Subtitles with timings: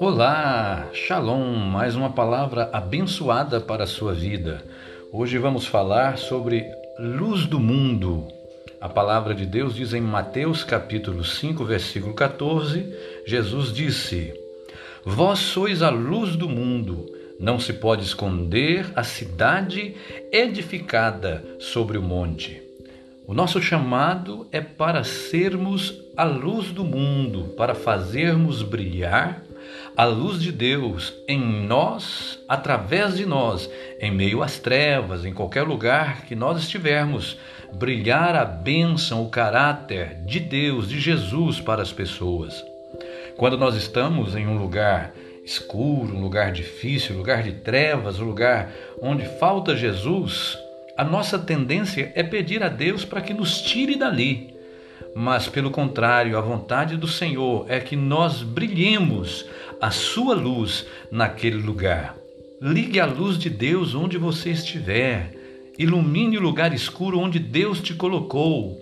[0.00, 4.62] Olá, Shalom, mais uma palavra abençoada para a sua vida.
[5.12, 6.64] Hoje vamos falar sobre
[6.98, 8.28] luz do mundo.
[8.80, 12.94] A palavra de Deus diz em Mateus capítulo 5, versículo 14,
[13.26, 14.32] Jesus disse:
[15.04, 17.06] Vós sois a luz do mundo.
[17.40, 19.96] Não se pode esconder a cidade
[20.30, 22.67] edificada sobre o monte.
[23.28, 29.42] O nosso chamado é para sermos a luz do mundo, para fazermos brilhar
[29.94, 33.68] a luz de Deus em nós, através de nós,
[34.00, 37.36] em meio às trevas, em qualquer lugar que nós estivermos,
[37.74, 42.64] brilhar a bênção, o caráter de Deus, de Jesus para as pessoas.
[43.36, 45.12] Quando nós estamos em um lugar
[45.44, 48.72] escuro, um lugar difícil, um lugar de trevas, um lugar
[49.02, 50.56] onde falta Jesus,
[50.98, 54.58] a nossa tendência é pedir a Deus para que nos tire dali
[55.14, 59.44] mas pelo contrário, a vontade do Senhor é que nós brilhemos
[59.80, 62.16] a sua luz naquele lugar.
[62.60, 65.34] Ligue a luz de Deus onde você estiver.
[65.78, 68.76] Ilumine o lugar escuro onde Deus te colocou.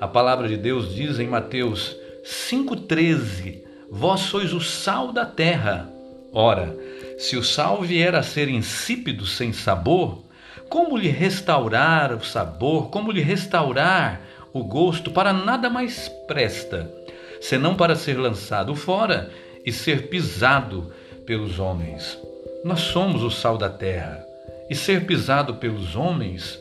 [0.00, 5.90] A palavra de Deus diz em Mateus 5,13: Vós sois o sal da terra.
[6.32, 6.76] Ora,
[7.18, 10.22] se o sal vier a ser insípido, sem sabor,
[10.68, 12.90] como lhe restaurar o sabor?
[12.90, 14.20] Como lhe restaurar
[14.52, 16.90] o gosto para nada mais presta,
[17.40, 19.30] senão para ser lançado fora
[19.64, 20.92] e ser pisado
[21.26, 22.18] pelos homens.
[22.64, 24.24] Nós somos o sal da terra,
[24.68, 26.58] e ser pisado pelos homens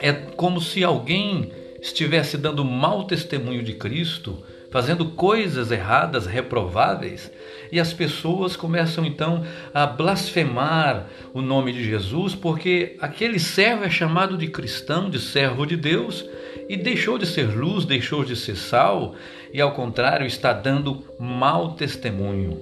[0.00, 7.30] é como se alguém estivesse dando mau testemunho de Cristo, fazendo coisas erradas, reprováveis,
[7.72, 13.90] e as pessoas começam então a blasfemar o nome de Jesus, porque aquele servo é
[13.90, 16.24] chamado de cristão, de servo de Deus,
[16.68, 19.14] e deixou de ser luz, deixou de ser sal,
[19.52, 22.58] e ao contrário está dando mau testemunho.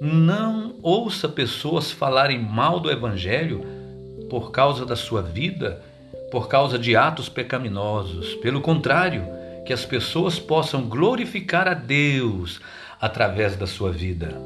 [0.00, 3.64] Não ouça pessoas falarem mal do Evangelho
[4.28, 5.82] por causa da sua vida,
[6.30, 8.34] por causa de atos pecaminosos.
[8.36, 12.60] Pelo contrário, que as pessoas possam glorificar a Deus
[13.00, 14.36] através da sua vida.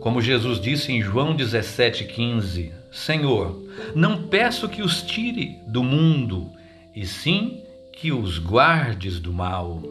[0.00, 3.60] Como Jesus disse em João 17,15: Senhor,
[3.94, 6.50] não peço que os tire do mundo,
[6.94, 7.62] e sim
[7.92, 9.82] que os guardes do mal.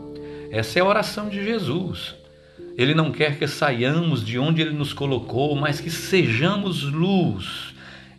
[0.52, 2.16] Essa é a oração de Jesus.
[2.78, 7.74] Ele não quer que saiamos de onde ele nos colocou, mas que sejamos luz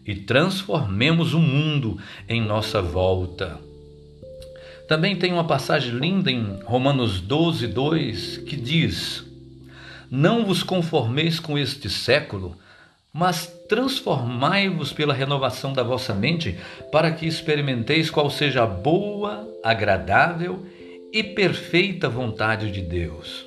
[0.07, 1.99] e transformemos o mundo
[2.29, 3.59] em nossa volta.
[4.89, 9.25] Também tem uma passagem linda em Romanos 12, 2 que diz:
[10.11, 12.57] Não vos conformeis com este século,
[13.13, 16.57] mas transformai-vos pela renovação da vossa mente,
[16.93, 20.65] para que experimenteis qual seja a boa, agradável
[21.13, 23.45] e perfeita vontade de Deus.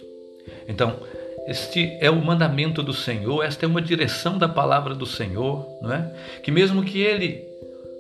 [0.68, 1.00] Então,
[1.48, 5.94] este é o mandamento do Senhor, esta é uma direção da palavra do Senhor, não
[5.94, 6.14] é?
[6.44, 7.44] Que mesmo que ele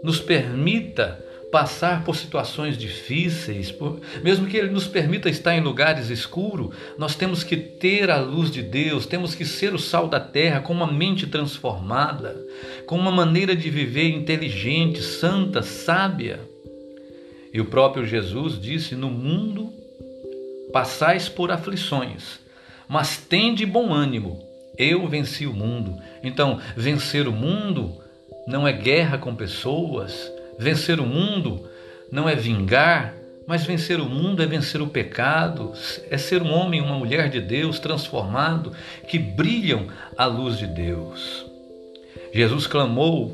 [0.03, 6.09] nos permita passar por situações difíceis, por, mesmo que Ele nos permita estar em lugares
[6.09, 10.19] escuros, nós temos que ter a luz de Deus, temos que ser o sal da
[10.19, 12.35] terra, com uma mente transformada,
[12.85, 16.39] com uma maneira de viver inteligente, santa, sábia.
[17.51, 19.73] E o próprio Jesus disse: No mundo
[20.71, 22.39] passais por aflições,
[22.87, 24.39] mas tende bom ânimo,
[24.77, 25.97] eu venci o mundo.
[26.23, 27.97] Então, vencer o mundo
[28.47, 31.65] não é guerra com pessoas, Vencer o mundo
[32.11, 33.15] não é vingar,
[33.47, 35.71] mas vencer o mundo é vencer o pecado,
[36.11, 38.73] é ser um homem, uma mulher de Deus transformado,
[39.07, 39.87] que brilham
[40.17, 41.45] à luz de Deus.
[42.33, 43.33] Jesus clamou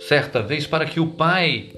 [0.00, 1.70] certa vez para que o Pai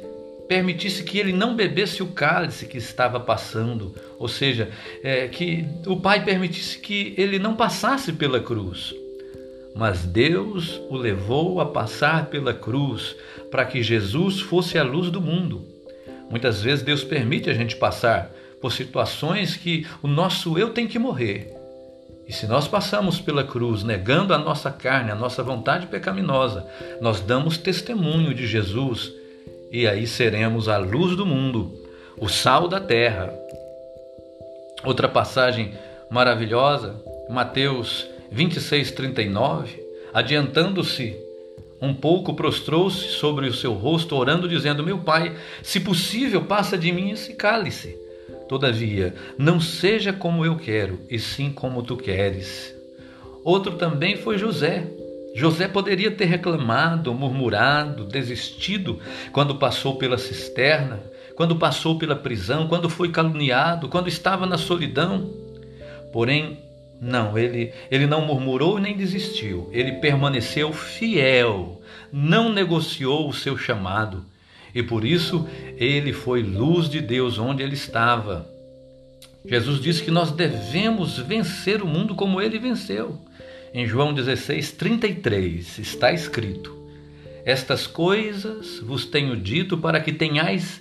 [0.48, 4.70] permitisse que ele não bebesse o cálice que estava passando, ou seja,
[5.02, 8.94] é, que o Pai permitisse que ele não passasse pela cruz
[9.74, 13.16] mas Deus o levou a passar pela cruz
[13.50, 15.66] para que Jesus fosse a luz do mundo.
[16.30, 20.98] Muitas vezes Deus permite a gente passar por situações que o nosso eu tem que
[20.98, 21.52] morrer.
[22.26, 26.66] E se nós passamos pela cruz negando a nossa carne, a nossa vontade pecaminosa,
[27.00, 29.12] nós damos testemunho de Jesus
[29.70, 31.72] e aí seremos a luz do mundo,
[32.16, 33.32] o sal da terra.
[34.84, 35.74] Outra passagem
[36.10, 36.94] maravilhosa,
[37.28, 39.80] Mateus 26:39,
[40.12, 41.16] adiantando-se
[41.80, 45.34] um pouco, prostrou-se sobre o seu rosto, orando, dizendo: Meu pai,
[45.64, 47.98] se possível, passa de mim esse cálice.
[48.48, 52.72] Todavia, não seja como eu quero, e sim como tu queres.
[53.42, 54.86] Outro também foi José.
[55.34, 59.00] José poderia ter reclamado, murmurado, desistido
[59.32, 61.02] quando passou pela cisterna,
[61.34, 65.30] quando passou pela prisão, quando foi caluniado, quando estava na solidão.
[66.12, 66.58] Porém,
[67.04, 69.68] não, ele, ele não murmurou nem desistiu.
[69.72, 71.82] Ele permaneceu fiel,
[72.12, 74.24] não negociou o seu chamado.
[74.72, 78.48] E por isso ele foi luz de Deus onde ele estava.
[79.44, 83.18] Jesus disse que nós devemos vencer o mundo como ele venceu.
[83.74, 86.72] Em João 16, 33 está escrito:
[87.44, 90.80] Estas coisas vos tenho dito para que tenhais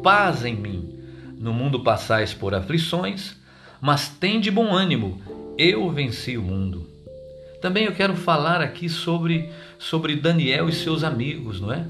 [0.00, 0.96] paz em mim.
[1.36, 3.34] No mundo passais por aflições,
[3.80, 5.20] mas tende bom ânimo,
[5.58, 6.86] eu venci o mundo.
[7.60, 11.86] Também eu quero falar aqui sobre, sobre Daniel e seus amigos, não é?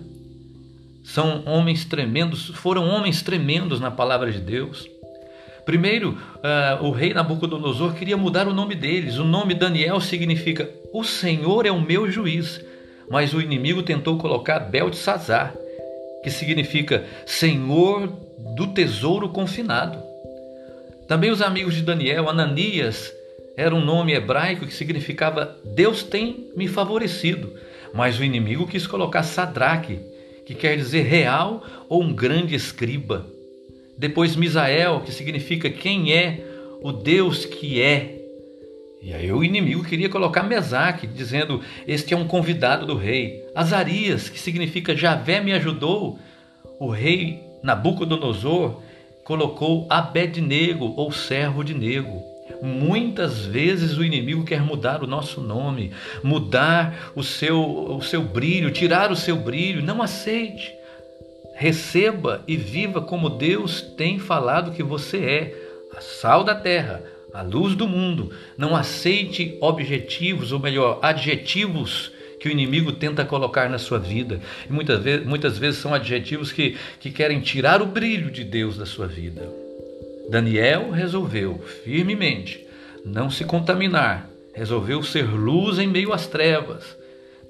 [1.04, 4.88] São homens tremendos, foram homens tremendos na palavra de Deus.
[5.64, 9.18] Primeiro, uh, o rei Nabucodonosor queria mudar o nome deles.
[9.18, 12.60] O nome Daniel significa o Senhor é o meu juiz.
[13.10, 15.54] Mas o inimigo tentou colocar Beltesazar,
[16.22, 18.08] que significa Senhor
[18.56, 19.98] do tesouro confinado.
[21.06, 23.12] Também os amigos de Daniel, Ananias,
[23.56, 27.54] era um nome hebraico que significava Deus tem me favorecido.
[27.94, 30.00] Mas o inimigo quis colocar Sadraque,
[30.44, 33.26] que quer dizer real ou um grande escriba.
[33.96, 36.44] Depois Misael, que significa quem é
[36.82, 38.14] o Deus que é.
[39.00, 43.42] E aí o inimigo queria colocar Mesaque, dizendo: Este é um convidado do rei.
[43.54, 46.18] Azarias, que significa Javé me ajudou.
[46.78, 48.82] O rei Nabucodonosor
[49.24, 52.35] colocou Abednego, ou servo de nego.
[52.62, 55.92] Muitas vezes o inimigo quer mudar o nosso nome,
[56.22, 59.82] mudar o seu, o seu brilho, tirar o seu brilho.
[59.82, 60.72] Não aceite.
[61.54, 65.54] Receba e viva como Deus tem falado que você é,
[65.96, 68.30] a sal da terra, a luz do mundo.
[68.58, 74.40] Não aceite objetivos, ou melhor, adjetivos que o inimigo tenta colocar na sua vida.
[74.68, 78.76] E muitas vezes, muitas vezes são adjetivos que, que querem tirar o brilho de Deus
[78.76, 79.65] da sua vida.
[80.30, 82.66] Daniel resolveu firmemente
[83.06, 86.96] não se contaminar, resolveu ser luz em meio às trevas.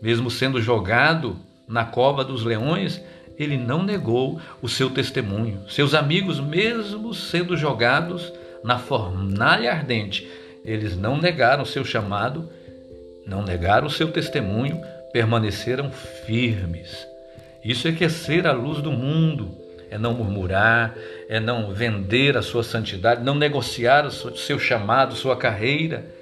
[0.02, 3.00] Mesmo sendo jogado na cova dos leões,
[3.38, 5.62] ele não negou o seu testemunho.
[5.68, 8.30] Seus amigos, mesmo sendo jogados
[8.62, 10.28] na fornalha ardente,
[10.62, 12.50] eles não negaram seu chamado,
[13.26, 14.78] não negaram o seu testemunho,
[15.12, 15.90] permaneceram
[16.26, 17.06] firmes.
[17.64, 19.56] Isso é que é ser a luz do mundo,
[19.90, 20.94] é não murmurar,
[21.28, 26.16] é não vender a sua santidade, não negociar o seu chamado, sua carreira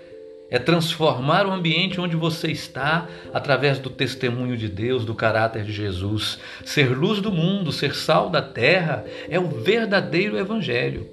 [0.55, 5.73] é transformar o ambiente onde você está através do testemunho de Deus, do caráter de
[5.73, 6.39] Jesus.
[6.65, 11.09] Ser luz do mundo, ser sal da terra é o verdadeiro evangelho.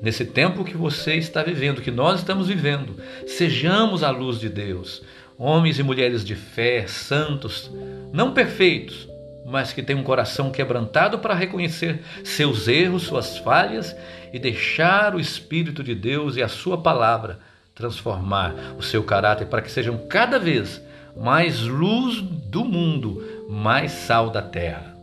[0.00, 2.94] Nesse tempo que você está vivendo, que nós estamos vivendo,
[3.26, 5.02] sejamos a luz de Deus.
[5.36, 7.68] Homens e mulheres de fé, santos,
[8.12, 9.08] não perfeitos,
[9.46, 13.96] mas que têm um coração quebrantado para reconhecer seus erros, suas falhas
[14.32, 17.38] e deixar o Espírito de Deus e a Sua palavra
[17.72, 20.82] transformar o seu caráter para que sejam cada vez
[21.16, 24.96] mais luz do mundo, mais sal da terra.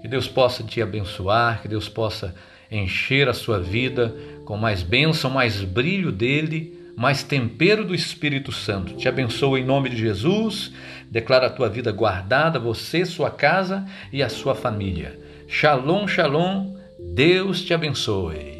[0.00, 2.34] Que Deus possa te abençoar, que Deus possa
[2.70, 4.14] encher a sua vida
[4.44, 8.94] com mais bênção, mais brilho dele, mais tempero do Espírito Santo.
[8.94, 10.72] Te abençoo em nome de Jesus.
[11.10, 15.18] Declara a tua vida guardada, você, sua casa e a sua família.
[15.48, 16.74] Shalom, shalom.
[17.14, 18.51] Deus te abençoe.